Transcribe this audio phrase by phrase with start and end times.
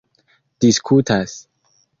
[0.61, 1.31] diskutas